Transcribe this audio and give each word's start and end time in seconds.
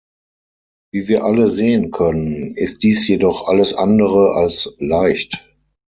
Wie 0.91 1.07
wir 1.09 1.23
alle 1.25 1.47
sehen 1.47 1.91
können, 1.91 2.55
ist 2.57 2.81
dies 2.81 3.07
jedoch 3.07 3.47
alles 3.47 3.75
andere 3.75 4.33
als 4.33 4.75
leicht. 4.79 5.47